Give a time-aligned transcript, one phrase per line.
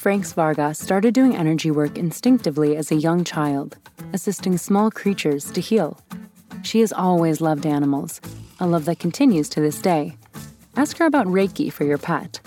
[0.00, 3.76] Franks Vargas started doing energy work instinctively as a young child,
[4.14, 6.00] assisting small creatures to heal.
[6.62, 8.18] She has always loved animals,
[8.60, 10.16] a love that continues to this day.
[10.74, 12.40] Ask her about Reiki for your pet.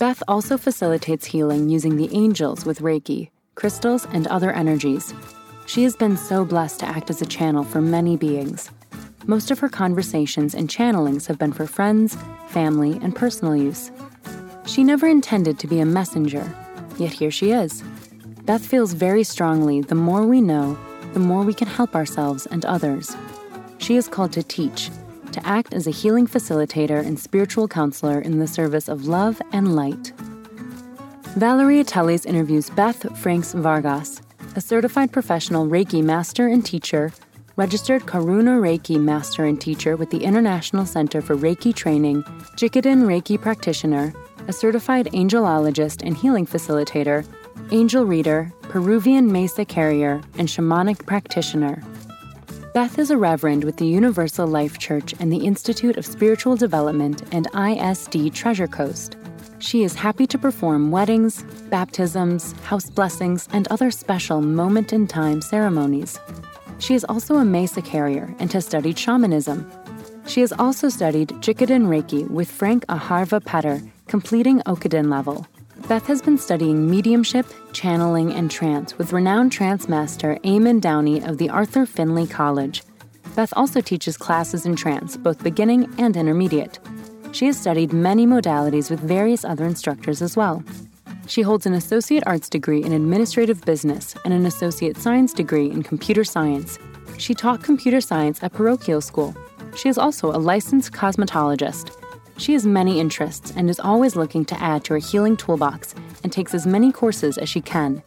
[0.00, 5.14] Beth also facilitates healing using the angels with Reiki, crystals, and other energies.
[5.68, 8.68] She has been so blessed to act as a channel for many beings.
[9.28, 12.16] Most of her conversations and channelings have been for friends,
[12.48, 13.92] family, and personal use.
[14.66, 16.52] She never intended to be a messenger,
[17.00, 17.82] yet here she is.
[18.44, 20.78] Beth feels very strongly the more we know,
[21.12, 23.16] the more we can help ourselves and others.
[23.78, 24.90] She is called to teach,
[25.32, 29.74] to act as a healing facilitator and spiritual counselor in the service of love and
[29.74, 30.12] light.
[31.36, 34.20] Valeria Teles interviews Beth Franks Vargas,
[34.56, 37.12] a certified professional Reiki master and teacher,
[37.56, 42.22] registered Karuna Reiki master and teacher with the International Center for Reiki Training,
[42.56, 44.12] Jikiden Reiki practitioner,
[44.48, 47.26] a certified angelologist and healing facilitator,
[47.70, 51.82] angel reader, Peruvian mesa carrier, and shamanic practitioner.
[52.72, 57.22] Beth is a reverend with the Universal Life Church and the Institute of Spiritual Development
[57.32, 59.16] and ISD Treasure Coast.
[59.58, 65.42] She is happy to perform weddings, baptisms, house blessings, and other special moment in time
[65.42, 66.18] ceremonies.
[66.78, 69.70] She is also a mesa carrier and has studied shamanism.
[70.26, 75.46] She has also studied Jikiden Reiki with Frank Ajarva Petter completing Okiden level.
[75.86, 81.38] Beth has been studying mediumship, channeling, and trance with renowned trance master Eamonn Downey of
[81.38, 82.82] the Arthur Findlay College.
[83.36, 86.80] Beth also teaches classes in trance, both beginning and intermediate.
[87.30, 90.64] She has studied many modalities with various other instructors as well.
[91.28, 95.84] She holds an Associate Arts degree in Administrative Business and an Associate Science degree in
[95.84, 96.80] Computer Science.
[97.16, 99.36] She taught computer science at parochial school.
[99.76, 101.99] She is also a licensed cosmetologist
[102.40, 106.32] she has many interests and is always looking to add to her healing toolbox and
[106.32, 108.02] takes as many courses as she can.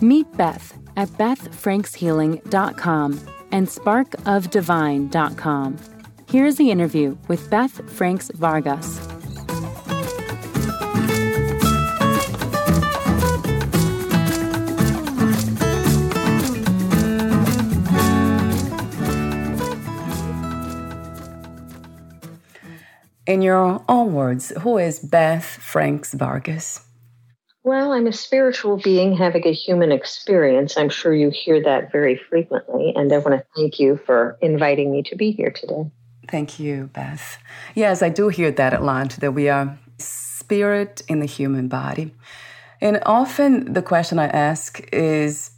[0.00, 3.20] Meet Beth at bethfrankshealing.com
[3.50, 5.76] and sparkofdivine.com.
[6.30, 9.17] Here is the interview with Beth Franks Vargas.
[23.28, 26.80] In your own words, who is Beth Franks Vargas?
[27.62, 30.78] Well, I'm a spiritual being having a human experience.
[30.78, 32.94] I'm sure you hear that very frequently.
[32.96, 35.90] And I want to thank you for inviting me to be here today.
[36.26, 37.36] Thank you, Beth.
[37.74, 42.14] Yes, I do hear that a lot that we are spirit in the human body.
[42.80, 45.50] And often the question I ask is,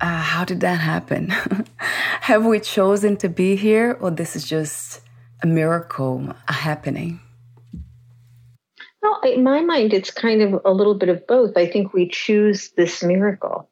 [0.00, 1.30] uh, how did that happen?
[2.20, 5.00] Have we chosen to be here, or this is just
[5.42, 7.20] a miracle happening?
[9.02, 11.56] Well, in my mind, it's kind of a little bit of both.
[11.56, 13.68] I think we choose this miracle.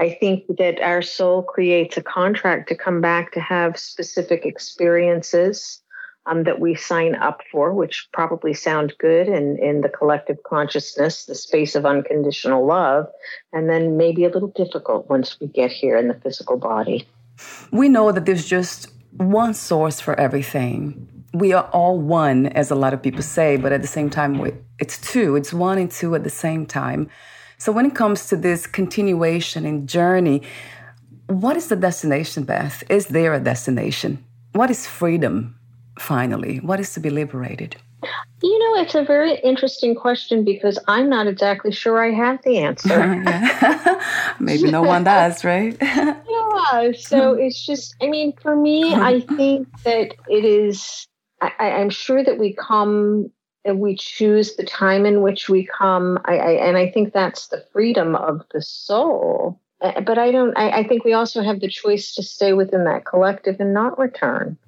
[0.00, 5.80] I think that our soul creates a contract to come back to have specific experiences
[6.26, 11.24] um, that we sign up for, which probably sound good in, in the collective consciousness,
[11.24, 13.06] the space of unconditional love,
[13.52, 17.08] and then maybe a little difficult once we get here in the physical body.
[17.72, 21.08] We know that there's just one source for everything.
[21.34, 24.40] We are all one, as a lot of people say, but at the same time,
[24.78, 25.36] it's two.
[25.36, 27.10] It's one and two at the same time.
[27.58, 30.42] So when it comes to this continuation and journey,
[31.26, 32.82] what is the destination, Beth?
[32.88, 34.24] Is there a destination?
[34.52, 35.58] What is freedom,
[35.98, 36.58] finally?
[36.60, 37.76] What is to be liberated?
[38.42, 42.58] You know, it's a very interesting question because I'm not exactly sure I have the
[42.58, 43.22] answer.
[44.40, 45.76] Maybe no one does, right?
[46.72, 46.92] yeah.
[46.98, 51.06] So it's just, I mean, for me, I think that it is,
[51.40, 53.30] I, I'm sure that we come
[53.64, 56.18] and we choose the time in which we come.
[56.24, 59.60] I, I, and I think that's the freedom of the soul.
[59.80, 60.56] Uh, but I don't.
[60.58, 63.96] I, I, think we also have the choice to stay within that collective and not
[63.96, 64.58] return.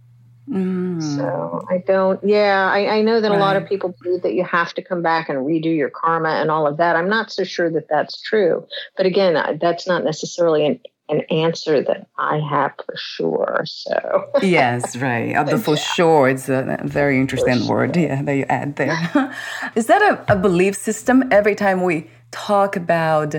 [0.48, 1.02] Mm.
[1.16, 2.22] So I don't.
[2.22, 3.36] Yeah, I, I know that right.
[3.36, 6.28] a lot of people believe that you have to come back and redo your karma
[6.28, 6.94] and all of that.
[6.94, 8.66] I'm not so sure that that's true.
[8.96, 13.62] But again, that's not necessarily an an answer that I have for sure.
[13.66, 15.44] So yes, right.
[15.46, 17.68] The for sure, it's a very interesting sure.
[17.68, 17.96] word.
[17.96, 18.96] Yeah, that you add there.
[19.74, 21.24] Is that a, a belief system?
[21.30, 23.34] Every time we talk about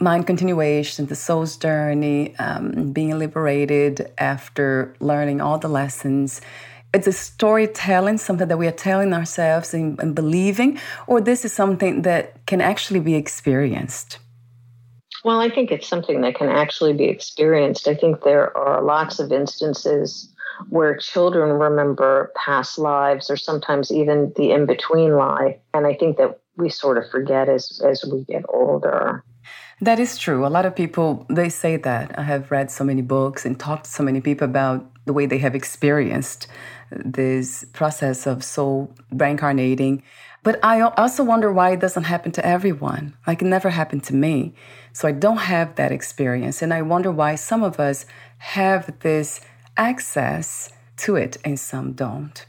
[0.00, 6.40] mind continuation, the soul's journey, um, being liberated after learning all the lessons.
[6.92, 11.52] It's a storytelling, something that we are telling ourselves and, and believing, or this is
[11.52, 14.18] something that can actually be experienced.
[15.24, 17.88] Well, I think it's something that can actually be experienced.
[17.88, 20.30] I think there are lots of instances
[20.68, 25.56] where children remember past lives or sometimes even the in between life.
[25.72, 29.24] And I think that we sort of forget as, as we get older.
[29.80, 30.46] That is true.
[30.46, 32.16] A lot of people they say that.
[32.18, 35.26] I have read so many books and talked to so many people about the way
[35.26, 36.46] they have experienced
[36.90, 40.02] this process of soul reincarnating.
[40.42, 43.16] But I also wonder why it doesn't happen to everyone.
[43.26, 44.54] Like it never happened to me.
[44.94, 46.62] So I don't have that experience.
[46.62, 48.06] And I wonder why some of us
[48.38, 49.40] have this
[49.76, 52.46] access to it and some don't.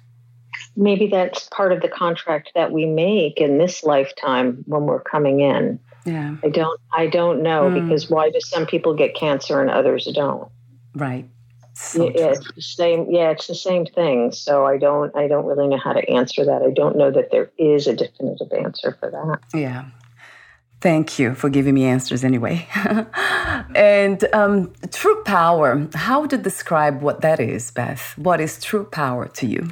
[0.78, 5.40] Maybe that's part of the contract that we make in this lifetime when we're coming
[5.40, 5.80] in.
[6.06, 6.36] Yeah.
[6.44, 7.84] I don't I don't know mm.
[7.84, 10.52] because why do some people get cancer and others don't?
[10.94, 11.28] Right.
[11.74, 14.32] So yeah, it's the same yeah, it's the same thing.
[14.32, 16.62] So I don't I don't really know how to answer that.
[16.62, 19.60] I don't know that there is a definitive answer for that.
[19.60, 19.86] Yeah.
[20.86, 22.68] Thank you for giving me answers anyway.
[23.76, 28.16] and um, true power, how would you describe what that is, Beth?
[28.20, 29.70] What is true power to you?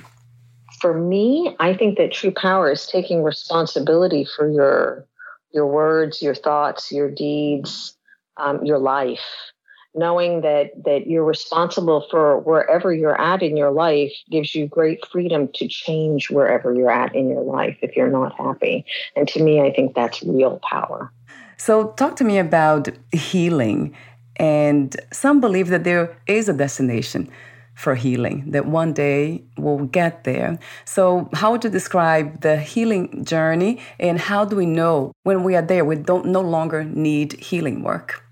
[0.82, 5.06] For me, I think that true power is taking responsibility for your
[5.52, 7.96] your words, your thoughts, your deeds,
[8.38, 9.53] um, your life.
[9.96, 15.06] Knowing that that you're responsible for wherever you're at in your life gives you great
[15.08, 18.86] freedom to change wherever you're at in your life if you're not happy.
[19.16, 21.12] And to me, I think that's real power.
[21.58, 23.96] So, talk to me about healing.
[24.38, 27.30] And some believe that there is a destination
[27.76, 30.60] for healing, that one day we'll get there.
[30.86, 35.56] So, how would you describe the healing journey and how do we know when we
[35.56, 38.23] are there we don't no longer need healing work?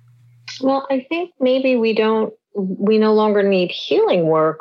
[0.64, 4.60] Well, I think maybe we don't we no longer need healing work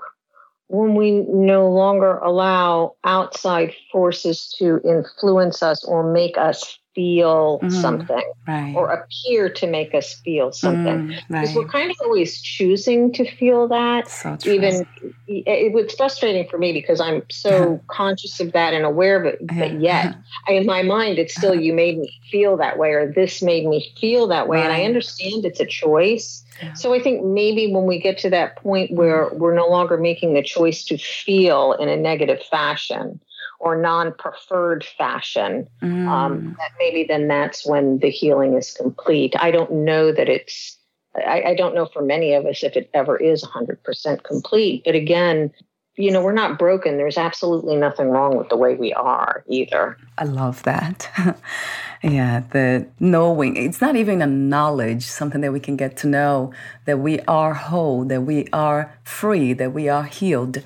[0.69, 7.73] when we no longer allow outside forces to influence us or make us feel mm,
[7.73, 8.75] something right.
[8.75, 11.57] or appear to make us feel something mm, because mm, right.
[11.57, 14.87] we're kind of always choosing to feel that so even
[15.29, 19.39] it, was frustrating for me because i'm so conscious of that and aware of it
[19.47, 20.17] but yet
[20.49, 23.93] in my mind it's still you made me feel that way or this made me
[24.01, 24.65] feel that way right.
[24.65, 26.73] and i understand it's a choice yeah.
[26.73, 29.39] so i think maybe when we get to that point where mm.
[29.39, 33.21] we're no longer making the choice to feel in a negative fashion
[33.61, 36.09] or non-preferred fashion, um, mm.
[36.09, 39.35] um, that maybe then that's when the healing is complete.
[39.39, 40.77] I don't know that it's.
[41.15, 44.83] I, I don't know for many of us if it ever is 100% complete.
[44.85, 45.53] But again,
[45.97, 46.97] you know, we're not broken.
[46.97, 49.97] There's absolutely nothing wrong with the way we are either.
[50.19, 51.11] I love that.
[52.03, 56.53] yeah, the knowing, it's not even a knowledge, something that we can get to know
[56.87, 60.63] that we are whole, that we are free, that we are healed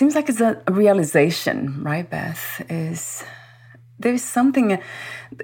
[0.00, 2.64] seems like it's a realization, right, Beth?
[2.70, 3.22] Is
[3.98, 4.78] there's something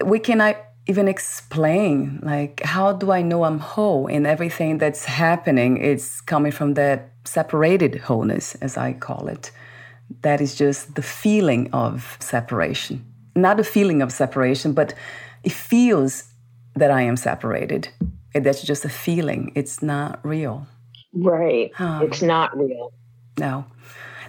[0.02, 2.20] we cannot even explain.
[2.22, 4.06] Like, how do I know I'm whole?
[4.06, 9.50] And everything that's happening is coming from that separated wholeness, as I call it.
[10.22, 13.04] That is just the feeling of separation.
[13.34, 14.94] Not the feeling of separation, but
[15.44, 16.32] it feels
[16.76, 17.90] that I am separated.
[18.34, 19.52] And that's just a feeling.
[19.54, 20.66] It's not real.
[21.12, 21.70] Right.
[21.78, 22.94] It's not real.
[23.38, 23.66] No.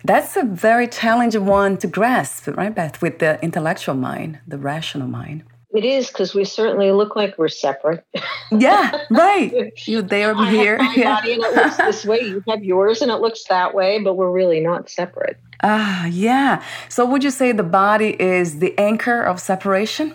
[0.08, 5.10] That's a very challenging one to grasp, right, Beth, with the intellectual mind, the rational
[5.10, 5.44] mind.
[5.76, 8.06] It is because we certainly look like we're separate.
[8.50, 9.74] yeah, right.
[9.86, 10.78] You there, I'm here.
[10.78, 11.16] my yeah.
[11.16, 12.22] body and it looks this way.
[12.22, 15.36] You have yours and it looks that way, but we're really not separate.
[15.62, 16.64] Ah, yeah.
[16.88, 20.14] So would you say the body is the anchor of separation?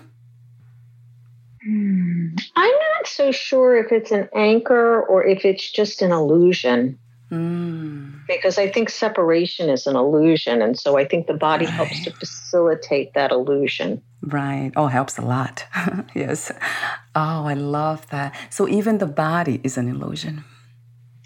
[1.62, 2.28] Hmm.
[2.56, 6.98] I'm not so sure if it's an anchor or if it's just an illusion.
[7.32, 8.26] Mm.
[8.28, 10.60] Because I think separation is an illusion.
[10.60, 11.74] And so I think the body right.
[11.74, 14.02] helps to facilitate that illusion.
[14.20, 14.70] Right.
[14.76, 15.64] Oh, helps a lot.
[16.14, 16.52] yes.
[17.14, 18.36] Oh, I love that.
[18.50, 20.44] So even the body is an illusion.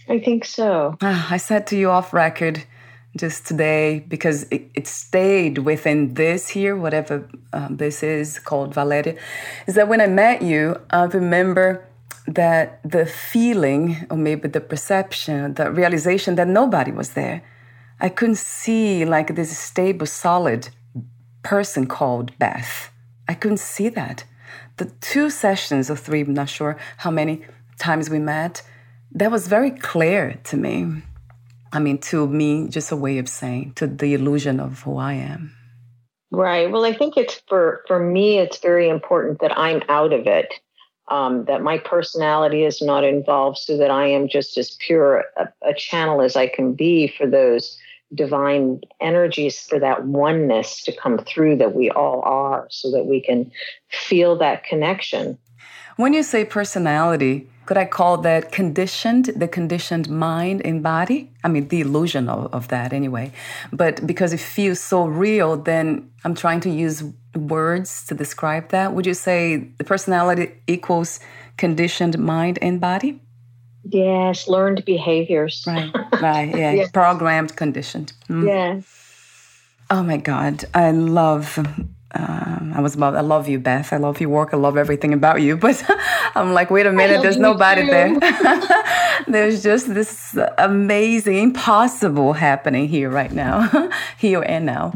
[0.09, 0.97] I think so.
[1.03, 2.63] Ah, I said to you off record
[3.17, 9.17] just today because it, it stayed within this here, whatever um, this is called Valeria,
[9.67, 11.85] is that when I met you, I remember
[12.27, 17.43] that the feeling, or maybe the perception, the realization that nobody was there.
[18.01, 20.69] I couldn't see like this stable, solid
[21.43, 22.91] person called Beth.
[23.29, 24.25] I couldn't see that.
[24.77, 27.45] The two sessions or three, I'm not sure how many
[27.79, 28.63] times we met,
[29.13, 31.03] that was very clear to me.
[31.73, 35.15] I mean, to me, just a way of saying to the illusion of who I
[35.15, 35.53] am.
[36.31, 36.71] Right.
[36.71, 40.53] Well, I think it's for for me, it's very important that I'm out of it.
[41.09, 45.49] Um, that my personality is not involved, so that I am just as pure a,
[45.63, 47.79] a channel as I can be for those
[48.15, 53.21] divine energies, for that oneness to come through that we all are, so that we
[53.21, 53.51] can
[53.89, 55.39] feel that connection.
[55.97, 61.31] When you say personality, could I call that conditioned, the conditioned mind and body?
[61.43, 63.33] I mean, the illusion of, of that anyway.
[63.73, 67.03] But because it feels so real, then I'm trying to use
[67.35, 68.95] words to describe that.
[68.95, 71.21] Would you say the personality equals
[71.57, 73.21] conditioned mind and body?
[73.89, 75.65] Yes, learned behaviors.
[75.67, 76.73] Right, right, yeah.
[76.73, 76.91] yes.
[76.91, 78.13] Programmed, conditioned.
[78.29, 78.47] Mm.
[78.47, 78.81] Yeah.
[79.91, 81.59] Oh my God, I love
[82.15, 83.93] um, I was about, I love you, Beth.
[83.93, 84.51] I love your work.
[84.53, 85.57] I love everything about you.
[85.67, 85.83] But
[86.35, 87.91] I'm like, wait a minute, there's nobody too.
[87.91, 88.21] there.
[89.27, 94.93] there's just this amazing, impossible happening here right now, here and now.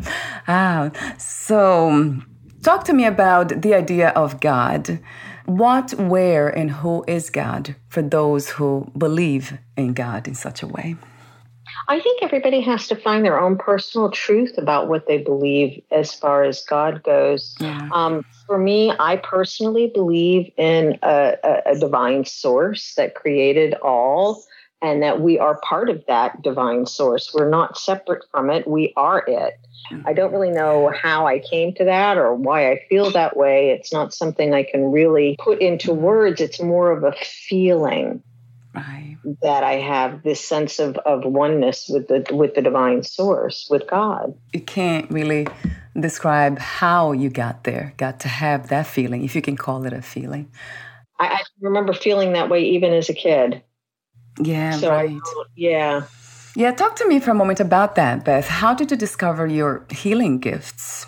[0.46, 2.16] Ah, so
[2.62, 5.00] talk to me about the idea of God.
[5.46, 10.66] What, where, and who is God for those who believe in God in such a
[10.66, 10.96] way?
[11.88, 16.12] I think everybody has to find their own personal truth about what they believe as
[16.12, 17.56] far as God goes.
[17.60, 17.88] Yeah.
[17.92, 24.44] Um, for me, I personally believe in a, a, a divine source that created all
[24.82, 27.32] and that we are part of that divine source.
[27.34, 29.54] We're not separate from it, we are it.
[30.04, 33.70] I don't really know how I came to that or why I feel that way.
[33.70, 36.40] It's not something I can really put into words.
[36.40, 38.22] It's more of a feeling.
[38.74, 39.16] Right.
[39.42, 43.86] That I have this sense of, of oneness with the with the divine source, with
[43.88, 44.34] God.
[44.52, 45.48] You can't really
[45.98, 49.92] describe how you got there, got to have that feeling, if you can call it
[49.92, 50.50] a feeling.
[51.18, 53.62] I, I remember feeling that way even as a kid.
[54.40, 55.10] Yeah, so right.
[55.10, 56.02] I, yeah.
[56.54, 58.46] Yeah, talk to me for a moment about that, Beth.
[58.46, 61.06] How did you discover your healing gifts?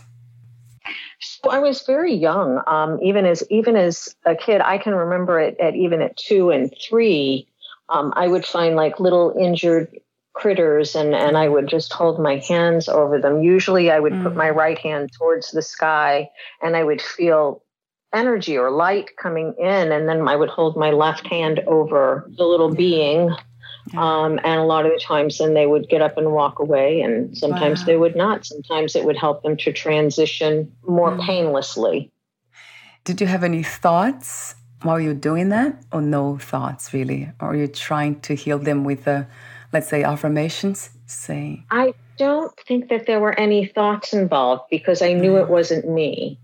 [1.21, 2.61] So I was very young.
[2.67, 6.51] Um, even as even as a kid, I can remember it at even at two
[6.51, 7.49] and three
[7.93, 9.95] um, I would find like little injured
[10.35, 13.43] critters and, and I would just hold my hands over them.
[13.43, 14.23] Usually I would mm.
[14.23, 16.31] put my right hand towards the sky
[16.63, 17.63] and I would feel
[18.15, 19.93] energy or light coming in.
[19.93, 23.31] And then I would hold my left hand over the little being.
[23.97, 27.01] Um, and a lot of the times then they would get up and walk away
[27.01, 27.87] and sometimes wow.
[27.87, 28.47] they would not.
[28.47, 31.21] Sometimes it would help them to transition more mm.
[31.27, 32.11] painlessly.
[33.05, 37.31] Did you have any thoughts while you're doing that, or no thoughts really?
[37.41, 39.25] Or are you trying to heal them with, uh,
[39.73, 40.91] let's say, affirmations?
[41.07, 45.89] Say, I don't think that there were any thoughts involved because I knew it wasn't
[45.89, 46.39] me.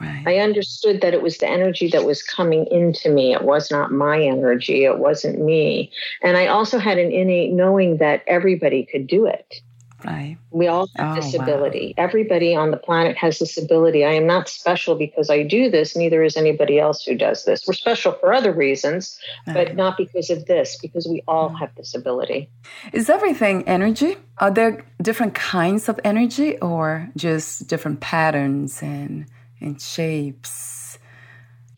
[0.00, 0.22] Right.
[0.26, 3.34] I understood that it was the energy that was coming into me.
[3.34, 4.84] It was not my energy.
[4.84, 5.92] It wasn't me.
[6.22, 9.60] And I also had an innate knowing that everybody could do it.
[10.04, 10.38] Right.
[10.50, 11.94] We all have oh, this ability.
[11.96, 12.04] Wow.
[12.04, 14.04] Everybody on the planet has this ability.
[14.04, 17.64] I am not special because I do this, neither is anybody else who does this.
[17.66, 19.54] We're special for other reasons, right.
[19.54, 21.58] but not because of this, because we all mm.
[21.58, 22.48] have this ability.
[22.92, 24.16] Is everything energy?
[24.38, 29.26] Are there different kinds of energy or just different patterns and,
[29.60, 30.98] and shapes?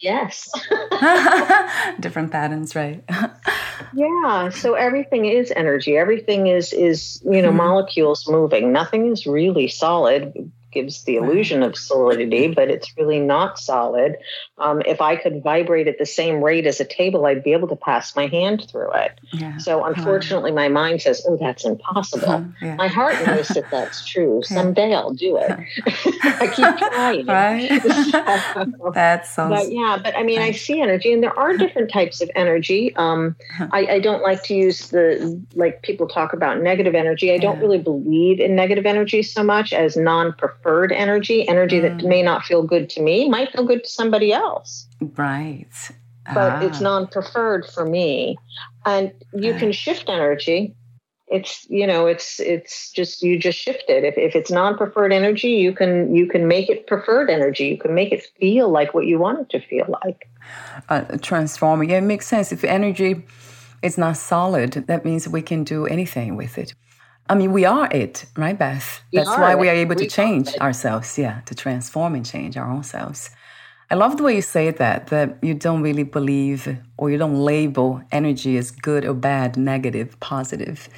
[0.02, 0.50] Yes.
[2.00, 3.04] Different patterns, right?
[3.94, 4.48] yeah.
[4.50, 5.96] So everything is energy.
[5.96, 7.58] Everything is is you know mm-hmm.
[7.58, 8.72] molecules moving.
[8.72, 14.16] Nothing is really solid gives the illusion of solidity, but it's really not solid.
[14.58, 17.68] Um, if I could vibrate at the same rate as a table, I'd be able
[17.68, 19.18] to pass my hand through it.
[19.32, 19.58] Yeah.
[19.58, 22.44] So unfortunately, my mind says, "Oh, that's impossible." Uh-huh.
[22.60, 22.76] Yeah.
[22.76, 24.42] My heart knows that that's true.
[24.44, 25.50] Someday I'll do it.
[26.24, 27.26] I keep trying.
[27.26, 27.82] Right.
[28.94, 29.48] that's so.
[29.48, 32.94] But yeah, but I mean, I see energy, and there are different types of energy.
[32.96, 33.36] Um.
[33.72, 37.32] I, I, don't like to use the like people talk about negative energy.
[37.32, 41.82] I don't really believe in negative energy so much as non-preferred preferred energy, energy mm.
[41.82, 44.86] that may not feel good to me, might feel good to somebody else.
[45.16, 45.66] Right.
[46.26, 46.60] But ah.
[46.60, 48.38] it's non preferred for me.
[48.86, 50.74] And you can shift energy.
[51.28, 54.04] It's you know it's it's just you just shift it.
[54.04, 57.66] If, if it's non preferred energy, you can you can make it preferred energy.
[57.66, 60.28] You can make it feel like what you want it to feel like.
[60.88, 62.52] Uh, transforming yeah, it makes sense.
[62.52, 63.24] If energy
[63.82, 66.74] is not solid, that means we can do anything with it.
[67.28, 69.00] I mean, we are it, right, Beth?
[69.12, 72.82] That's why we are able to change ourselves, yeah, to transform and change our own
[72.82, 73.30] selves.
[73.90, 77.38] I love the way you say that, that you don't really believe or you don't
[77.38, 80.88] label energy as good or bad, negative, positive.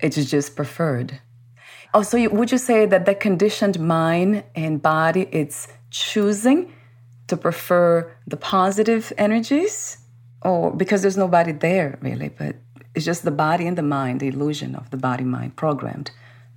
[0.00, 1.20] It's just preferred.
[1.94, 6.70] Oh, so you, would you say that the conditioned mind and body, it's choosing
[7.28, 9.96] to prefer the positive energies?
[10.42, 12.56] Or because there's nobody there really, but
[12.94, 16.10] it's just the body and the mind, the illusion of the body mind programmed.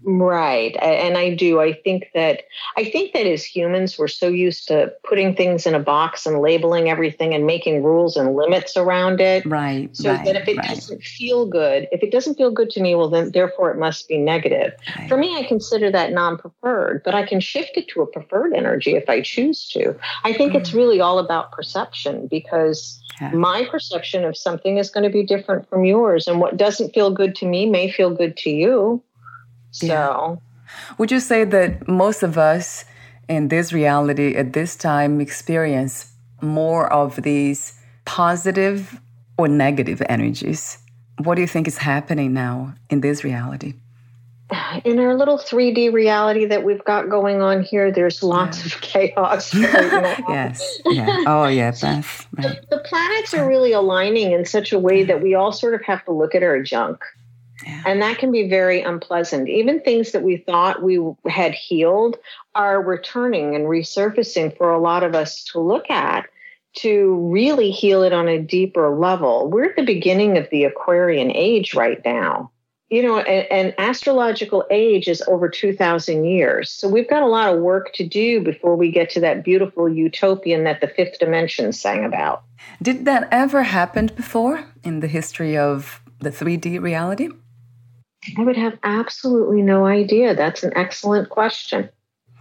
[0.04, 0.76] Right.
[0.82, 1.60] And I do.
[1.60, 2.44] I think that
[2.76, 6.40] I think that as humans we're so used to putting things in a box and
[6.40, 9.46] labeling everything and making rules and limits around it.
[9.46, 9.96] Right.
[9.96, 10.68] So right, that if it right.
[10.68, 14.08] doesn't feel good, if it doesn't feel good to me, well then therefore it must
[14.08, 14.74] be negative.
[14.98, 15.08] Right.
[15.08, 18.96] For me I consider that non-preferred, but I can shift it to a preferred energy
[18.96, 19.96] if I choose to.
[20.24, 20.56] I think mm.
[20.56, 23.32] it's really all about perception because yeah.
[23.32, 27.12] my perception of something is going to be different from yours and what doesn't feel
[27.12, 29.04] good to me may feel good to you.
[29.72, 30.36] So, yeah.
[30.98, 32.86] would you say that most of us
[33.28, 36.12] in this reality at this time experience
[36.42, 39.00] more of these positive
[39.38, 40.78] or negative energies?
[41.24, 43.76] What do you think is happening now in this reality?
[44.84, 48.66] In our little 3D reality that we've got going on here, there's lots yeah.
[48.66, 49.54] of chaos.
[49.56, 50.80] yes.
[50.86, 51.24] Yeah.
[51.26, 52.28] Oh, yeah, Beth.
[52.38, 52.60] Right.
[52.70, 55.82] The, the planets are really aligning in such a way that we all sort of
[55.86, 57.02] have to look at our junk
[57.66, 57.84] yeah.
[57.86, 59.50] And that can be very unpleasant.
[59.50, 62.18] Even things that we thought we had healed
[62.56, 66.28] are returning and resurfacing for a lot of us to look at
[66.74, 69.50] to really heal it on a deeper level.
[69.50, 72.52] We're at the beginning of the Aquarian age right now.
[72.90, 76.70] You know, an, astrological age is over 2,000 years.
[76.70, 79.88] So we've got a lot of work to do before we get to that beautiful
[79.88, 82.44] utopian that the fifth dimension sang about.
[82.82, 87.30] Did that ever happen before in the history of the 3D reality?
[88.38, 90.36] I would have absolutely no idea.
[90.36, 91.90] That's an excellent question.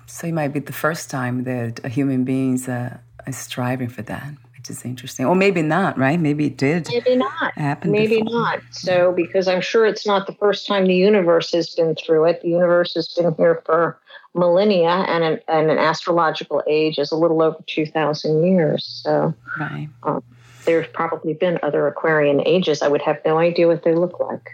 [0.07, 4.03] So it might be the first time that a human beings uh, is striving for
[4.03, 5.25] that, which is interesting.
[5.25, 6.19] Or maybe not, right?
[6.19, 6.89] Maybe it did.
[6.89, 7.57] Maybe not.
[7.57, 8.41] Happen maybe before.
[8.41, 8.61] not.
[8.73, 12.43] So because I'm sure it's not the first time the universe has been through it.
[12.43, 13.99] The universe has been here for
[14.35, 19.01] millennia, and an, and an astrological age is a little over two thousand years.
[19.05, 19.89] So right.
[20.03, 20.23] Um,
[20.65, 22.83] there's probably been other Aquarian ages.
[22.83, 24.51] I would have no idea what they look like.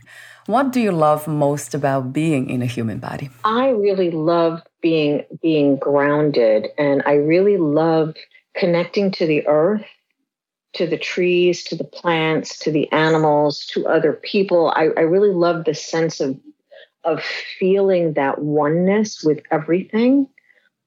[0.46, 3.30] What do you love most about being in a human body?
[3.44, 8.14] I really love being being grounded and I really love
[8.54, 9.84] connecting to the earth,
[10.74, 14.70] to the trees, to the plants, to the animals, to other people.
[14.70, 16.38] I, I really love the sense of
[17.02, 17.22] of
[17.58, 20.28] feeling that oneness with everything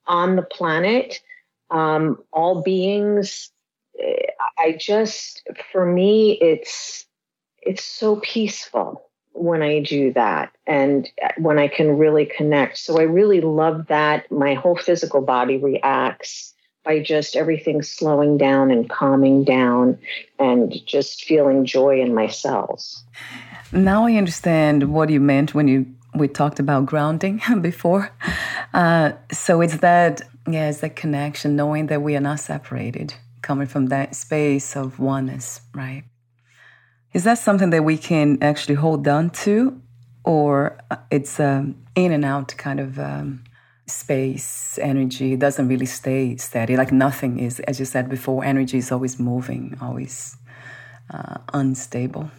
[0.05, 1.19] on the planet,
[1.69, 3.51] um, all beings.
[4.57, 7.05] I just, for me, it's
[7.61, 9.08] it's so peaceful
[9.39, 12.77] when I do that and when I can really connect.
[12.77, 14.29] So I really love that.
[14.31, 19.97] My whole physical body reacts by just everything slowing down and calming down
[20.39, 23.03] and just feeling joy in my cells.
[23.71, 28.11] Now I understand what you meant when you we talked about grounding before.
[28.73, 33.67] Uh, so it's that yeah, it's that connection, knowing that we are not separated, coming
[33.67, 36.03] from that space of oneness, right?
[37.11, 39.81] Is that something that we can actually hold on to,
[40.23, 43.43] or uh, it's um, in and out kind of um,
[43.87, 45.33] space energy?
[45.33, 46.77] It doesn't really stay steady.
[46.77, 50.37] Like nothing is, as you said before, energy is always moving, always
[51.11, 52.29] uh, unstable.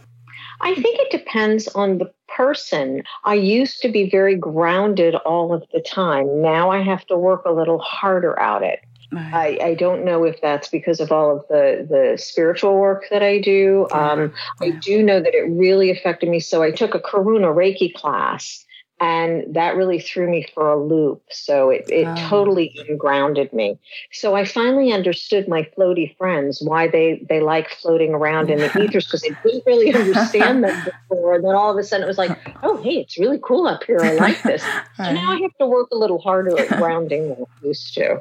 [0.61, 3.03] I think it depends on the person.
[3.25, 6.41] I used to be very grounded all of the time.
[6.41, 8.81] Now I have to work a little harder at it.
[9.13, 9.59] Right.
[9.61, 13.25] I, I, don't know if that's because of all of the, the spiritual work that
[13.25, 13.89] I do.
[13.93, 16.39] Um, I do know that it really affected me.
[16.39, 18.65] So I took a Karuna Reiki class
[19.01, 21.23] and that really threw me for a loop.
[21.31, 22.15] So it, it oh.
[22.29, 23.79] totally grounded me.
[24.13, 28.67] So I finally understood my floaty friends why they they like floating around in the
[28.83, 31.37] ethers because I didn't really understand them before.
[31.37, 33.83] And then all of a sudden it was like, oh hey, it's really cool up
[33.85, 34.01] here.
[34.03, 34.63] I like this.
[34.63, 35.09] right.
[35.09, 38.19] So now I have to work a little harder at grounding than I used to.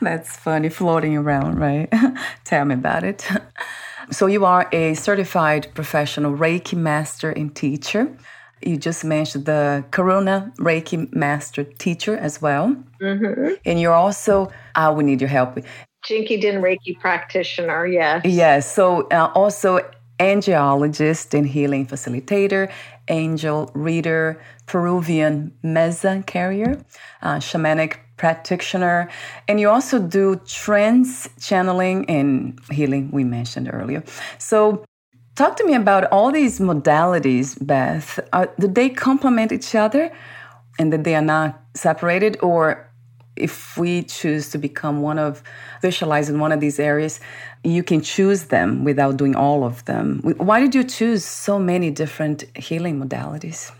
[0.00, 1.88] That's funny, floating around, right?
[2.44, 3.28] Tell me about it.
[4.10, 8.16] So you are a certified professional Reiki master and teacher.
[8.64, 12.76] You just mentioned the Karuna Reiki Master Teacher as well.
[13.00, 13.54] Mm-hmm.
[13.64, 15.58] And you're also, I uh, would need your help.
[16.04, 18.22] Jikiden Reiki practitioner, yes.
[18.24, 18.72] Yes.
[18.72, 19.80] So uh, also
[20.18, 22.70] angelologist and healing facilitator,
[23.08, 26.78] angel reader, Peruvian mesa carrier,
[27.22, 29.10] uh, shamanic practitioner,
[29.48, 34.02] and you also do trance channeling and healing we mentioned earlier.
[34.38, 34.84] So
[35.34, 38.20] Talk to me about all these modalities, Beth.
[38.34, 40.12] Uh, do they complement each other
[40.78, 42.36] and that they are not separated?
[42.42, 42.86] Or
[43.34, 45.42] if we choose to become one of,
[45.80, 47.18] visualize in one of these areas,
[47.64, 50.20] you can choose them without doing all of them.
[50.22, 53.72] Why did you choose so many different healing modalities?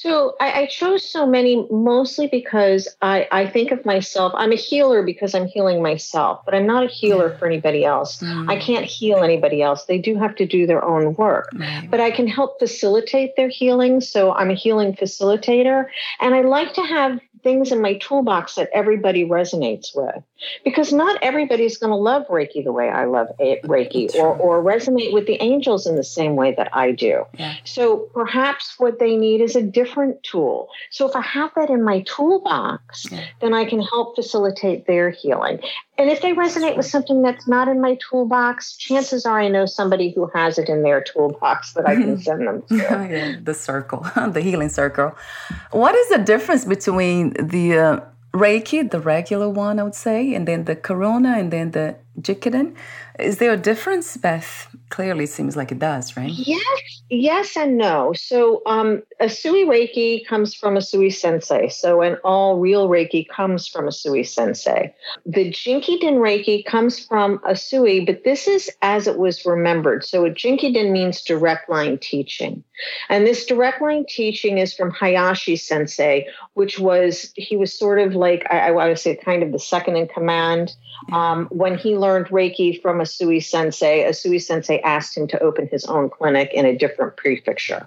[0.00, 4.56] So I, I, chose so many mostly because I, I think of myself, I'm a
[4.56, 8.16] healer because I'm healing myself, but I'm not a healer for anybody else.
[8.22, 8.50] Mm.
[8.50, 9.84] I can't heal anybody else.
[9.84, 11.86] They do have to do their own work, right.
[11.90, 14.00] but I can help facilitate their healing.
[14.00, 15.84] So I'm a healing facilitator.
[16.18, 20.24] And I like to have things in my toolbox that everybody resonates with
[20.64, 25.12] because not everybody's going to love reiki the way i love reiki or, or resonate
[25.12, 27.54] with the angels in the same way that i do yeah.
[27.64, 31.82] so perhaps what they need is a different tool so if i have that in
[31.82, 33.24] my toolbox yeah.
[33.40, 35.60] then i can help facilitate their healing
[36.00, 39.66] and if they resonate with something that's not in my toolbox, chances are I know
[39.66, 42.76] somebody who has it in their toolbox that I can send them to.
[42.76, 45.14] yeah, the circle, the healing circle.
[45.72, 48.00] What is the difference between the uh,
[48.32, 52.74] Reiki, the regular one, I would say, and then the Karuna, and then the Jikiden?
[53.18, 54.68] Is there a difference, Beth?
[54.90, 56.32] Clearly, seems like it does, right?
[56.32, 58.12] Yes, yes, and no.
[58.12, 61.68] So, um, Usui Reiki comes from Usui Sensei.
[61.68, 64.92] So, and all real Reiki comes from Usui Sensei.
[65.24, 70.04] The Jikiden Reiki comes from Usui, but this is as it was remembered.
[70.04, 72.64] So, a Jikiden means direct line teaching.
[73.08, 78.16] And this direct line teaching is from Hayashi Sensei, which was, he was sort of
[78.16, 80.74] like, I, I would say, kind of the second in command.
[81.12, 85.84] Um, when he learned Reiki from Usui Sensei, Usui Sensei asked him to open his
[85.86, 87.86] own clinic in a different prefecture.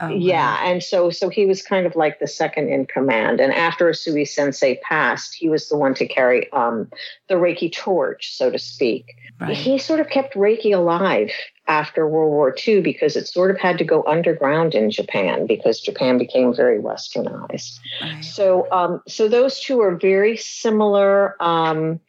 [0.00, 0.14] Oh, wow.
[0.16, 3.40] Yeah, and so so he was kind of like the second in command.
[3.40, 6.90] And after Usui Sensei passed, he was the one to carry um,
[7.28, 9.14] the Reiki torch, so to speak.
[9.40, 9.56] Right.
[9.56, 11.30] He sort of kept Reiki alive
[11.68, 15.80] after World War II because it sort of had to go underground in Japan because
[15.80, 17.78] Japan became very westernized.
[18.00, 18.24] Right.
[18.24, 21.40] So um, so those two are very similar.
[21.40, 22.00] Um,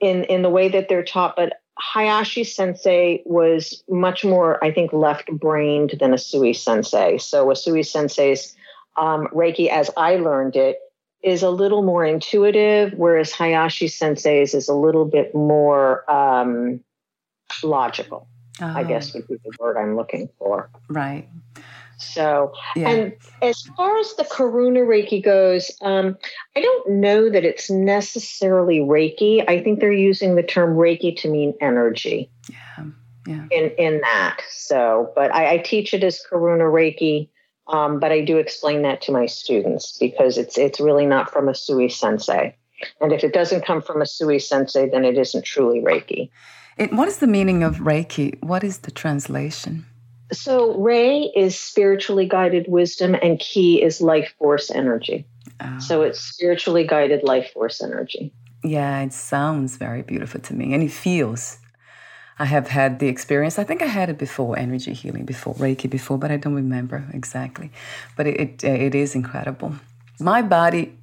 [0.00, 4.92] in in the way that they're taught, but Hayashi Sensei was much more, I think,
[4.92, 7.18] left brained than Usui Sensei.
[7.18, 8.54] So Usui Sensei's
[8.96, 10.78] um, Reiki, as I learned it,
[11.22, 16.80] is a little more intuitive, whereas Hayashi Sensei's is a little bit more um,
[17.62, 18.28] logical.
[18.60, 18.66] Oh.
[18.66, 20.70] I guess would be the word I'm looking for.
[20.88, 21.28] Right.
[21.98, 22.88] So, yeah.
[22.88, 26.16] and as far as the Karuna Reiki goes, um,
[26.54, 29.42] I don't know that it's necessarily Reiki.
[29.48, 32.30] I think they're using the term Reiki to mean energy.
[32.48, 32.84] Yeah.
[33.26, 33.46] Yeah.
[33.50, 34.40] In in that.
[34.50, 37.28] So, but I, I teach it as Karuna Reiki.
[37.68, 41.46] Um, but I do explain that to my students because it's it's really not from
[41.46, 42.54] Usui Sensei.
[43.00, 46.30] And if it doesn't come from Usui Sensei, then it isn't truly Reiki.
[46.76, 48.40] It, what is the meaning of Reiki?
[48.44, 49.86] What is the translation?
[50.32, 55.26] So, Rei is spiritually guided wisdom, and Ki is life force energy.
[55.60, 55.78] Oh.
[55.78, 58.32] So, it's spiritually guided life force energy.
[58.64, 61.58] Yeah, it sounds very beautiful to me, and it feels.
[62.38, 63.58] I have had the experience.
[63.58, 67.04] I think I had it before, energy healing before, Reiki before, but I don't remember
[67.14, 67.70] exactly.
[68.14, 69.76] But it, it, it is incredible.
[70.20, 70.98] My body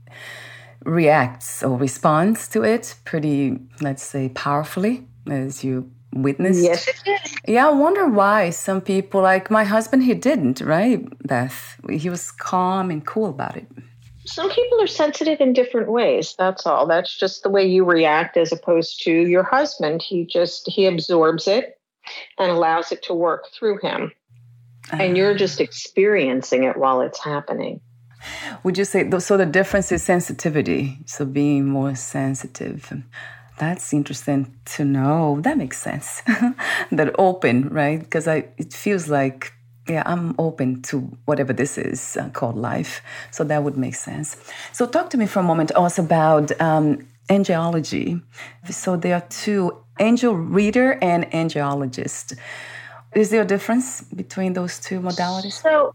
[0.86, 6.64] reacts or responds to it pretty, let's say, powerfully, as you witnessed.
[6.64, 7.20] Yes, it did.
[7.48, 11.80] Yeah, I wonder why some people, like my husband, he didn't, right, Beth?
[11.90, 13.68] He was calm and cool about it.
[14.26, 16.36] Some people are sensitive in different ways.
[16.38, 16.88] That's all.
[16.88, 20.02] That's just the way you react as opposed to your husband.
[20.02, 21.78] He just, he absorbs it
[22.40, 24.14] and allows it to work through him.
[24.92, 27.82] Uh, and you're just experiencing it while it's happening.
[28.64, 29.36] Would you say so?
[29.36, 31.00] The difference is sensitivity.
[31.06, 32.94] So being more sensitive.
[33.64, 35.40] That's interesting to know.
[35.42, 36.22] That makes sense.
[36.92, 38.00] that open, right?
[38.00, 39.54] Because I it feels like
[39.88, 43.02] yeah, I'm open to whatever this is uh, called life.
[43.32, 44.36] So that would make sense.
[44.72, 48.22] So talk to me for a moment also about um, angelology.
[48.70, 52.38] So there are two angel reader and angelologist.
[53.16, 55.62] Is there a difference between those two modalities?
[55.62, 55.94] So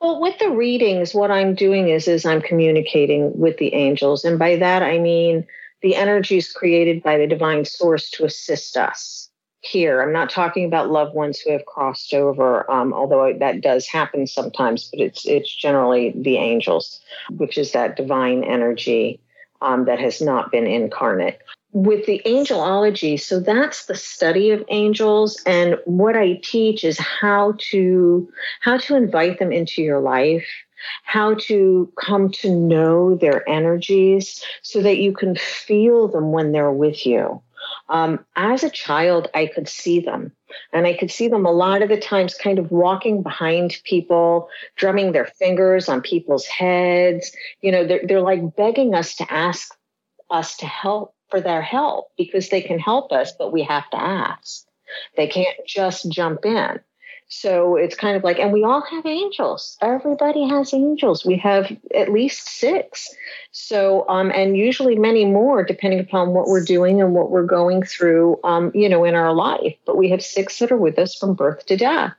[0.00, 4.36] well, with the readings, what I'm doing is is I'm communicating with the angels, and
[4.36, 5.46] by that I mean
[5.84, 9.28] the energies created by the divine source to assist us
[9.60, 10.00] here.
[10.00, 14.26] I'm not talking about loved ones who have crossed over, um, although that does happen
[14.26, 17.00] sometimes, but it's it's generally the angels,
[17.36, 19.20] which is that divine energy
[19.60, 21.38] um, that has not been incarnate.
[21.72, 27.56] With the angelology, so that's the study of angels, and what I teach is how
[27.72, 28.26] to
[28.60, 30.46] how to invite them into your life
[31.04, 36.72] how to come to know their energies so that you can feel them when they're
[36.72, 37.40] with you.
[37.88, 40.32] Um, as a child, I could see them.
[40.72, 44.48] And I could see them a lot of the times kind of walking behind people,
[44.76, 47.32] drumming their fingers on people's heads.
[47.60, 49.74] You know, they're, they're like begging us to ask
[50.30, 54.00] us to help for their help because they can help us, but we have to
[54.00, 54.64] ask.
[55.16, 56.80] They can't just jump in.
[57.28, 59.76] So it's kind of like, and we all have angels.
[59.80, 61.24] Everybody has angels.
[61.24, 63.08] We have at least six.
[63.50, 67.82] So, um, and usually many more, depending upon what we're doing and what we're going
[67.82, 69.74] through, um, you know, in our life.
[69.86, 72.14] But we have six that are with us from birth to death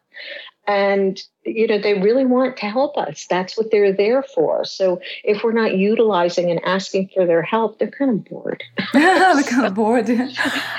[0.67, 3.28] and you know they really want to help us.
[3.30, 4.65] That's what they're there for.
[4.65, 8.63] So if we're not utilizing and asking for their help they're kind of bored.
[8.93, 10.08] They're kind of bored.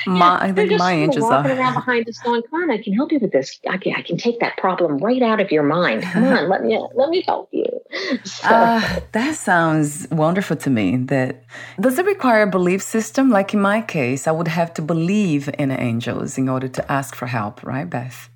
[0.06, 1.58] My, i think my angels walking are.
[1.58, 3.58] around behind us going come on i can help you with this.
[3.68, 6.02] I can, I can take that problem right out of your mind.
[6.02, 7.66] Come on let me let me help you.
[8.24, 8.48] So.
[8.48, 11.44] uh, that sounds wonderful to me that
[11.80, 13.30] does it require a belief system?
[13.30, 17.14] Like in my case i would have to believe in angels in order to ask
[17.14, 18.28] for help right beth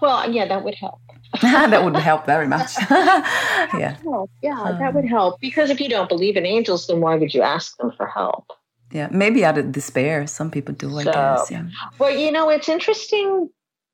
[0.00, 1.00] well, yeah, that would help.
[1.42, 2.72] that would help very much.
[2.90, 3.96] yeah.
[4.42, 5.40] Yeah, um, that would help.
[5.40, 8.46] Because if you don't believe in angels, then why would you ask them for help?
[8.92, 10.26] Yeah, maybe out of despair.
[10.26, 11.50] Some people do, I so, guess.
[11.50, 11.66] Yeah.
[11.98, 13.50] Well, you know, it's interesting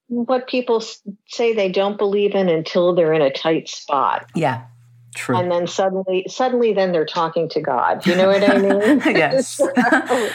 [0.08, 0.82] what people
[1.28, 4.26] say they don't believe in until they're in a tight spot.
[4.34, 4.64] Yeah.
[5.14, 5.36] True.
[5.36, 8.06] And then suddenly, suddenly, then they're talking to God.
[8.06, 9.00] You know what I mean?
[9.06, 9.56] yes.
[9.56, 9.72] so,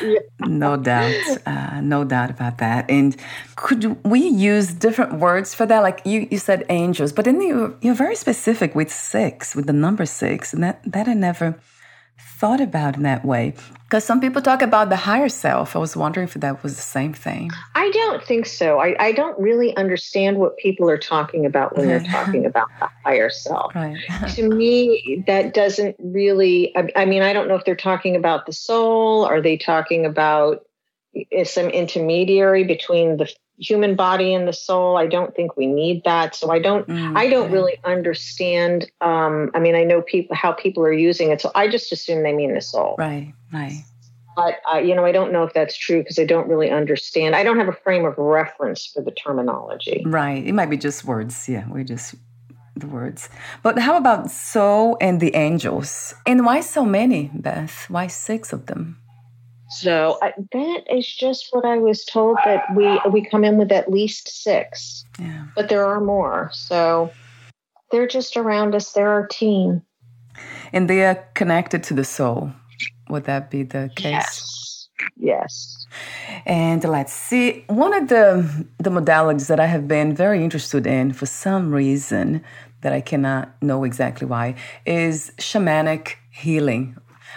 [0.01, 0.19] yeah.
[0.41, 1.13] No doubt.
[1.45, 2.89] Uh, no doubt about that.
[2.89, 3.15] And
[3.55, 5.79] could we use different words for that?
[5.79, 9.73] Like you, you said angels, but then you, you're very specific with six, with the
[9.73, 10.53] number six.
[10.53, 11.57] And that, that I never
[12.19, 13.53] thought about in that way.
[13.83, 15.75] Because some people talk about the higher self.
[15.75, 17.51] I was wondering if that was the same thing.
[17.75, 18.79] I don't think so.
[18.79, 22.89] I, I don't really understand what people are talking about when they're talking about the
[23.03, 23.75] higher self.
[23.75, 23.97] Right.
[24.35, 28.45] to me, that doesn't really, I, I mean, I don't know if they're talking about
[28.45, 29.23] the soul.
[29.25, 30.65] Are they talking about
[31.31, 36.03] eh, some intermediary between the human body and the soul i don't think we need
[36.03, 36.35] that.
[36.35, 40.51] So i don't mm, i don't really understand um i mean i know people how
[40.51, 42.95] people are using it so i just assume they mean the soul.
[42.97, 43.83] Right right.
[44.35, 47.35] But uh, you know i don't know if that's true because i don't really understand.
[47.35, 50.03] I don't have a frame of reference for the terminology.
[50.05, 52.15] Right it might be just words yeah we just
[52.77, 53.29] the words.
[53.63, 56.13] But how about so and the angels?
[56.25, 57.85] And why so many beth?
[57.89, 58.97] Why six of them
[59.75, 63.71] so uh, that is just what I was told that we we come in with
[63.71, 65.45] at least six, yeah.
[65.55, 66.49] but there are more.
[66.53, 67.11] So
[67.91, 68.93] they're just around us.
[68.93, 69.81] They're our team,
[70.71, 72.53] and they are connected to the soul.
[73.09, 74.11] Would that be the case?
[74.11, 74.89] Yes.
[75.17, 75.87] Yes.
[76.45, 77.65] And let's see.
[77.67, 82.41] One of the the modalities that I have been very interested in for some reason
[82.81, 86.95] that I cannot know exactly why is shamanic healing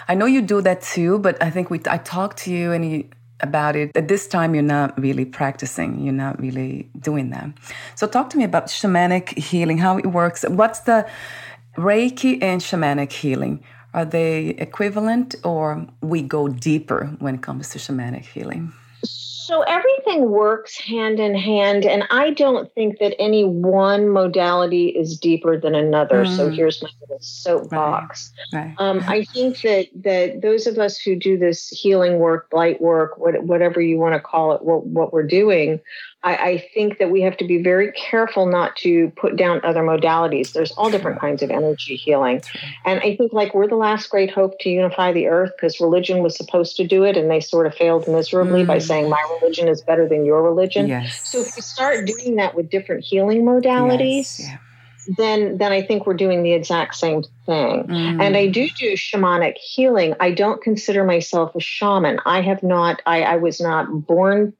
[0.09, 2.91] I know you do that too, but I think we I talked to you and
[2.91, 3.09] you
[3.41, 3.91] about it.
[3.95, 6.01] At this time, you're not really practicing.
[6.03, 7.51] You're not really doing that.
[7.95, 10.43] So talk to me about shamanic healing, how it works.
[10.43, 11.07] What's the
[11.77, 13.63] Reiki and shamanic healing?
[13.93, 18.73] Are they equivalent or we go deeper when it comes to shamanic healing?
[19.49, 25.17] So everything works hand in hand, and I don't think that any one modality is
[25.17, 26.25] deeper than another.
[26.25, 26.37] Mm.
[26.37, 28.31] So here's my little soapbox.
[28.53, 28.65] Right.
[28.65, 28.75] Right.
[28.77, 33.17] Um, I think that that those of us who do this healing work, light work,
[33.17, 35.79] what, whatever you want to call it, what, what we're doing,
[36.21, 39.81] I, I, think that we have to be very careful not to put down other
[39.81, 40.51] modalities.
[40.51, 42.41] There's all different kinds of energy healing.
[42.85, 46.21] And I think like we're the last great hope to unify the earth because religion
[46.21, 48.67] was supposed to do it and they sort of failed miserably mm.
[48.67, 50.87] by saying my religion is better than your religion.
[50.87, 51.29] Yes.
[51.29, 54.41] So if we start doing that with different healing modalities, yes.
[54.41, 54.57] yeah.
[55.15, 57.85] then then I think we're doing the exact same thing.
[57.87, 58.21] Mm.
[58.21, 60.15] And I do do shamanic healing.
[60.19, 62.19] I don't consider myself a shaman.
[62.25, 64.53] I have not I, I was not born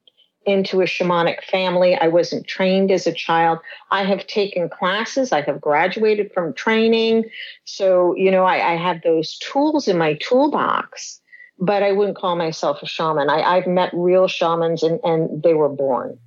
[0.46, 1.94] into a shamanic family.
[1.96, 3.58] I wasn't trained as a child.
[3.90, 5.32] I have taken classes.
[5.32, 7.24] I have graduated from training.
[7.64, 11.20] So, you know, I, I have those tools in my toolbox,
[11.58, 13.28] but I wouldn't call myself a shaman.
[13.28, 16.18] I, have met real shamans and, and they were born.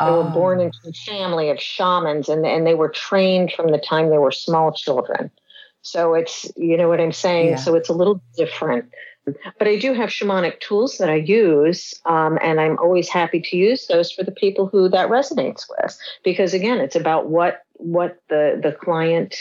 [0.00, 0.30] They were oh.
[0.30, 0.64] born oh.
[0.64, 4.32] into a family of shamans and, and they were trained from the time they were
[4.32, 5.30] small children.
[5.82, 7.50] So it's, you know what I'm saying?
[7.50, 7.56] Yeah.
[7.56, 8.86] So it's a little different.
[9.24, 13.56] But I do have shamanic tools that I use, um, and I'm always happy to
[13.56, 15.96] use those for the people who that resonates with.
[16.24, 19.36] Because again, it's about what what the the client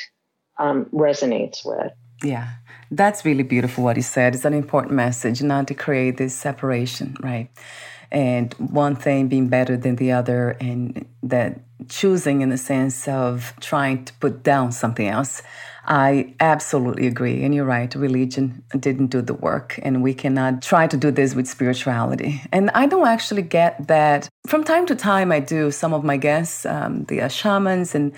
[0.60, 1.91] um, resonates with.
[2.24, 2.50] Yeah,
[2.91, 3.84] that's really beautiful.
[3.84, 7.50] What he said It's an important message, not to create this separation, right?
[8.12, 13.54] And one thing being better than the other, and that choosing in the sense of
[13.60, 15.41] trying to put down something else.
[15.86, 17.44] I absolutely agree.
[17.44, 21.34] And you're right, religion didn't do the work, and we cannot try to do this
[21.34, 22.41] with spirituality.
[22.52, 24.30] And I don't actually get that.
[24.46, 25.72] From time to time, I do.
[25.72, 28.13] Some of my guests, um, the uh, shamans, and,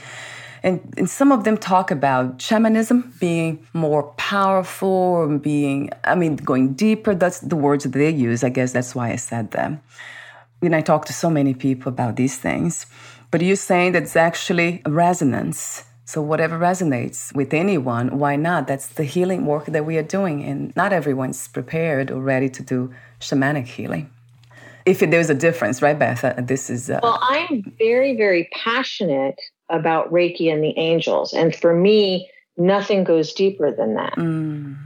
[0.62, 6.74] and, and some of them talk about shamanism being more powerful, being, I mean, going
[6.74, 7.16] deeper.
[7.16, 8.44] That's the words that they use.
[8.44, 9.82] I guess that's why I said them.
[10.62, 12.86] And I talk to so many people about these things.
[13.32, 18.68] But you're saying that it's actually a resonance so, whatever resonates with anyone, why not?
[18.68, 20.44] That's the healing work that we are doing.
[20.44, 24.10] And not everyone's prepared or ready to do shamanic healing.
[24.86, 26.36] If there's a difference, right, Beth?
[26.46, 26.90] This is.
[26.90, 27.00] Uh...
[27.02, 29.40] Well, I'm very, very passionate
[29.70, 31.32] about Reiki and the angels.
[31.34, 34.16] And for me, nothing goes deeper than that.
[34.18, 34.78] Mm.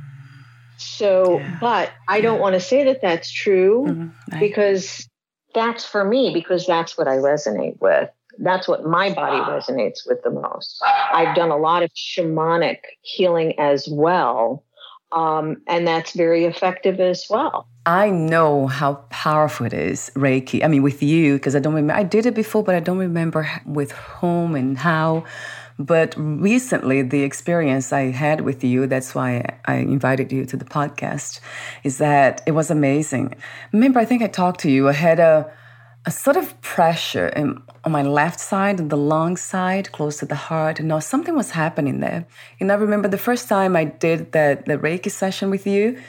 [0.77, 1.57] So, yeah.
[1.59, 5.09] but I don't want to say that that's true mm, because
[5.55, 10.21] that's for me, because that's what I resonate with that's what my body resonates with
[10.23, 10.81] the most.
[11.13, 14.63] I've done a lot of shamanic healing as well.
[15.11, 17.67] Um, and that's very effective as well.
[17.85, 20.63] I know how powerful it is, Reiki.
[20.63, 22.97] I mean, with you, because I don't remember, I did it before, but I don't
[22.97, 25.23] remember with whom and how.
[25.79, 30.65] But recently, the experience I had with you, that's why I invited you to the
[30.65, 31.39] podcast,
[31.83, 33.35] is that it was amazing.
[33.71, 34.89] Remember, I think I talked to you.
[34.89, 35.49] I had a,
[36.07, 40.35] a sort of pressure in, on my left side, the lung side, close to the
[40.35, 40.79] heart.
[40.79, 42.25] No, something was happening there.
[42.61, 45.99] And I remember the first time I did the, the Reiki session with you,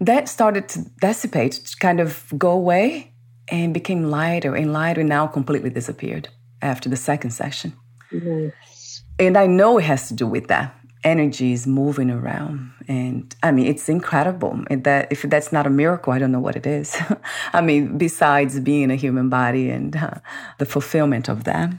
[0.00, 3.12] that started to dissipate, to kind of go away
[3.48, 6.28] and became lighter and lighter and now completely disappeared
[6.62, 7.72] after the second session.
[8.12, 9.02] Yes.
[9.18, 12.72] And I know it has to do with that energy is moving around.
[12.88, 14.64] And i mean it's incredible.
[14.70, 16.96] And that if that's not a miracle i don't know what it is.
[17.52, 20.14] I mean besides being a human body and uh,
[20.58, 21.70] the fulfillment of that.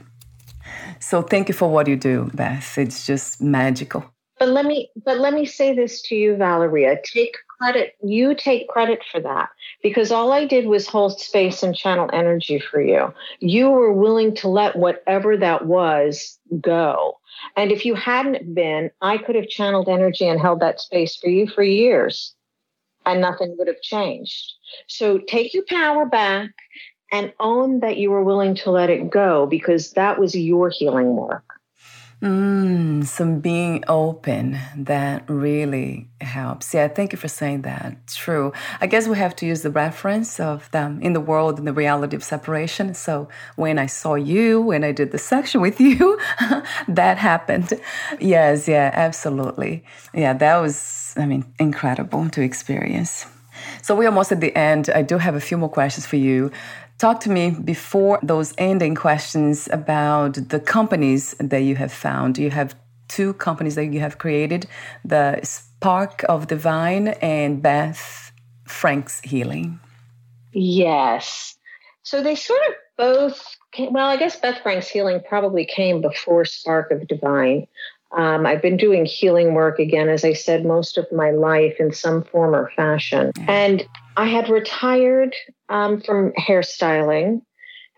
[1.00, 2.78] So thank you for what you do beth.
[2.78, 4.04] It's just magical.
[4.38, 6.98] But let me but let me say this to you valeria.
[7.04, 9.48] Take credit you take credit for that.
[9.82, 13.12] Because all i did was hold space and channel energy for you.
[13.40, 17.18] You were willing to let whatever that was go
[17.56, 21.28] and if you hadn't been, I could have channeled energy and held that space for
[21.28, 22.34] you for years
[23.06, 24.52] and nothing would have changed.
[24.88, 26.50] So take your power back
[27.12, 31.14] and own that you were willing to let it go because that was your healing
[31.16, 31.45] work.
[32.26, 36.74] Mm, some being open that really helps.
[36.74, 38.04] Yeah, thank you for saying that.
[38.08, 38.52] True.
[38.80, 41.72] I guess we have to use the reference of them in the world and the
[41.72, 42.94] reality of separation.
[42.94, 46.18] So when I saw you, when I did the section with you,
[46.88, 47.80] that happened.
[48.18, 49.84] Yes, yeah, absolutely.
[50.12, 53.26] Yeah, that was, I mean, incredible to experience.
[53.82, 54.90] So we're almost at the end.
[54.90, 56.50] I do have a few more questions for you.
[56.98, 62.38] Talk to me before those ending questions about the companies that you have found.
[62.38, 62.74] You have
[63.08, 64.66] two companies that you have created
[65.04, 68.32] the Spark of Divine and Beth
[68.64, 69.78] Franks Healing.
[70.52, 71.56] Yes.
[72.02, 76.46] So they sort of both came, well, I guess Beth Franks Healing probably came before
[76.46, 77.66] Spark of Divine.
[78.12, 81.92] Um, I've been doing healing work again, as I said, most of my life in
[81.92, 83.32] some form or fashion.
[83.46, 85.34] And I had retired
[85.68, 87.42] um, from hairstyling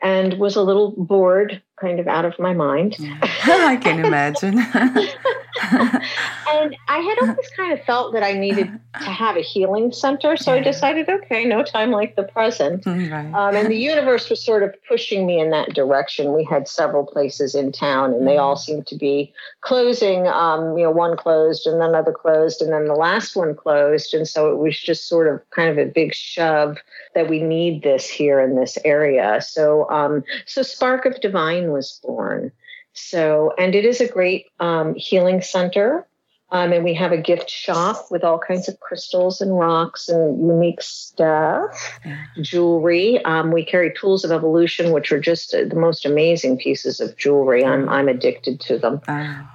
[0.02, 2.96] and was a little bored, kind of out of my mind.
[3.22, 4.58] I can imagine.
[5.60, 10.36] and I had always kind of felt that I needed to have a healing center.
[10.36, 10.54] So.
[10.54, 12.84] I decided, okay, no time like the present.
[12.84, 13.34] Mm, right.
[13.34, 16.32] Um, and the universe was sort of pushing me in that direction.
[16.32, 18.60] We had several places in town, and they all mm.
[18.60, 20.26] seemed to be closing.
[20.26, 24.14] Um, you know, one closed, and then another closed, and then the last one closed.
[24.14, 26.78] And so it was just sort of kind of a big shove
[27.14, 29.40] that we need this here in this area.
[29.40, 32.52] So, um, so Spark of Divine was born.
[32.98, 36.06] So, and it is a great um, healing center.
[36.50, 40.40] Um, and we have a gift shop with all kinds of crystals and rocks and
[40.48, 42.00] unique stuff,
[42.40, 43.22] jewelry.
[43.26, 47.14] Um, we carry tools of evolution, which are just uh, the most amazing pieces of
[47.18, 47.66] jewelry.
[47.66, 49.02] I'm I'm addicted to them.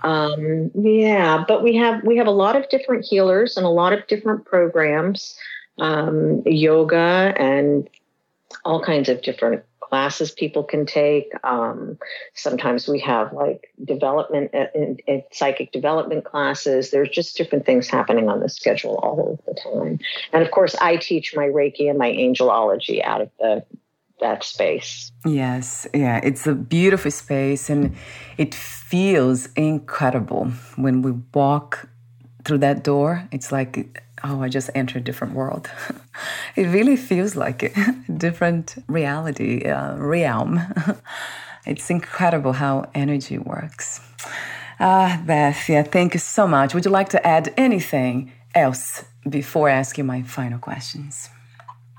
[0.04, 3.92] Um, yeah, but we have we have a lot of different healers and a lot
[3.92, 5.36] of different programs,
[5.80, 7.90] um, yoga and
[8.66, 11.32] all kinds of different classes people can take.
[11.44, 12.00] Um,
[12.34, 16.90] sometimes we have like development, uh, in, in psychic development classes.
[16.90, 20.00] There's just different things happening on the schedule all of the time.
[20.34, 23.64] And of course, I teach my Reiki and my angelology out of the
[24.20, 25.12] that space.
[25.28, 27.96] Yes, yeah, it's a beautiful space and
[28.40, 31.88] it feels incredible when we walk
[32.46, 33.28] through that door.
[33.32, 35.70] It's like oh, I just entered a different world.
[36.56, 37.74] it really feels like it,
[38.18, 40.62] different reality, uh, realm.
[41.66, 44.02] it's incredible how energy works.
[44.80, 46.74] Ah, Beth, yeah, thank you so much.
[46.74, 51.30] Would you like to add anything else before asking my final questions?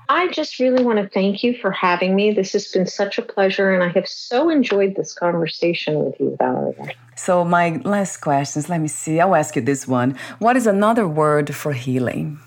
[0.07, 2.31] I just really want to thank you for having me.
[2.31, 6.35] This has been such a pleasure, and I have so enjoyed this conversation with you,
[6.37, 6.95] Valerie.
[7.15, 9.19] So, my last questions, let me see.
[9.19, 10.17] I'll ask you this one.
[10.39, 12.39] What is another word for healing?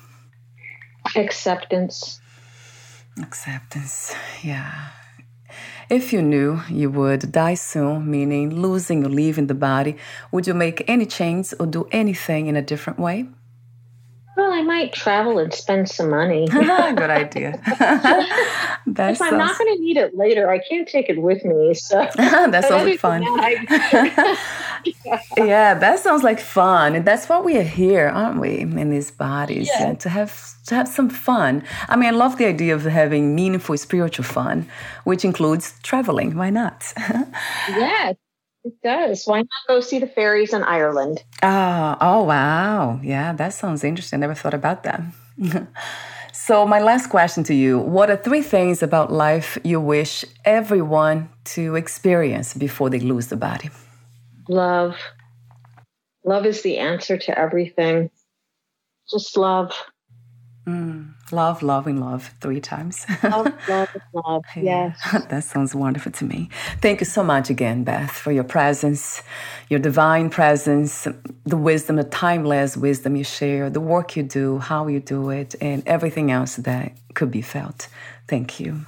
[1.17, 2.21] Acceptance.
[3.21, 4.91] Acceptance, yeah.
[5.91, 9.97] If you knew you would die soon, meaning losing or leaving the body,
[10.31, 13.27] would you make any change or do anything in a different way?
[14.39, 16.47] Well, I might travel and spend some money.
[16.53, 17.61] Good idea.
[17.67, 21.75] if I'm not going to need it later, I can't take it with me.
[21.75, 23.23] So that sounds like fun.
[23.23, 24.39] That,
[25.05, 25.21] yeah.
[25.39, 28.61] yeah, that sounds like fun, and that's what we are here, aren't we?
[28.61, 29.95] In these bodies, yeah.
[29.95, 31.65] to have to have some fun.
[31.89, 34.69] I mean, I love the idea of having meaningful spiritual fun,
[35.03, 36.37] which includes traveling.
[36.37, 36.93] Why not?
[37.69, 38.13] yeah,
[38.69, 39.25] it does.
[39.25, 41.25] Why not go see the fairies in Ireland?
[41.43, 43.01] Oh, oh wow.
[43.03, 44.21] Yeah, that sounds interesting.
[44.21, 45.03] Never thought about that.
[46.33, 51.29] so, my last question to you What are three things about life you wish everyone
[51.57, 53.71] to experience before they lose the body?
[54.49, 54.97] Love.
[56.25, 58.11] Love is the answer to everything.
[59.11, 59.73] Just love.
[60.69, 63.07] Mm, love, love, and love three times.
[63.23, 64.45] love, love, love.
[64.55, 64.99] Yes.
[65.31, 66.51] that sounds wonderful to me.
[66.83, 69.23] Thank you so much again, Beth, for your presence,
[69.71, 71.09] your divine presence,
[71.47, 75.55] the wisdom, the timeless wisdom you share, the work you do, how you do it,
[75.63, 77.89] and everything else that could be felt.
[78.27, 78.85] Thank you.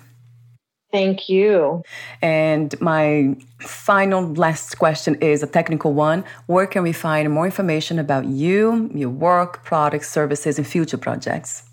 [0.92, 1.82] Thank you.
[2.20, 6.24] And my final last question is a technical one.
[6.46, 11.69] Where can we find more information about you, your work, products, services, and future projects?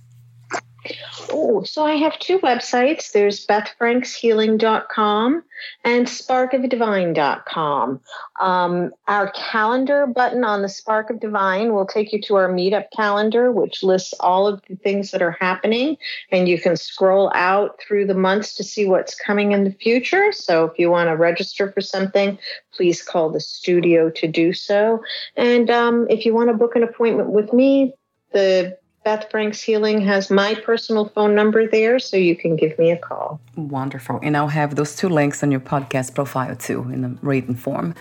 [1.31, 3.11] Oh, so I have two websites.
[3.11, 5.43] There's bethfrankshealing.com
[5.83, 7.99] and sparkofdivine.com.
[8.39, 12.85] Um, our calendar button on the Spark of Divine will take you to our meetup
[12.95, 15.97] calendar, which lists all of the things that are happening.
[16.31, 20.31] And you can scroll out through the months to see what's coming in the future.
[20.31, 22.37] So if you want to register for something,
[22.71, 25.01] please call the studio to do so.
[25.35, 27.93] And um, if you want to book an appointment with me,
[28.31, 28.77] the
[29.07, 32.97] Beth Franks Healing has my personal phone number there, so you can give me a
[32.97, 33.39] call.
[33.55, 34.19] Wonderful.
[34.21, 37.95] And I'll have those two links on your podcast profile too in the written form.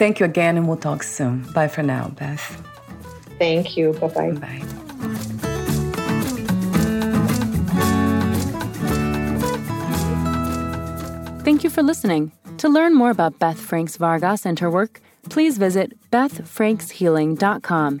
[0.00, 1.42] Thank you again, and we'll talk soon.
[1.52, 2.60] Bye for now, Beth.
[3.38, 3.92] Thank you.
[3.92, 4.32] Bye-bye.
[4.32, 4.64] Bye.
[11.44, 12.32] Thank you for listening.
[12.58, 18.00] To learn more about Beth Franks Vargas and her work, please visit bethfrankshealing.com